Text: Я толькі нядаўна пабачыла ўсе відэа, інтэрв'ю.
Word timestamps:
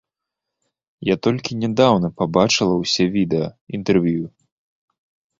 Я 1.09 1.15
толькі 1.25 1.57
нядаўна 1.63 2.09
пабачыла 2.21 2.73
ўсе 2.77 3.05
відэа, 3.17 3.47
інтэрв'ю. 3.79 4.25